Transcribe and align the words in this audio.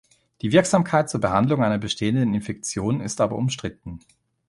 Die 0.41 0.51
Wirksamkeit 0.51 1.11
zur 1.11 1.19
Behandlung 1.21 1.63
einer 1.63 1.77
bestehenden 1.77 2.33
Infektion 2.33 3.01
ist 3.01 3.21
aber 3.21 3.35
umstritten. 3.35 3.99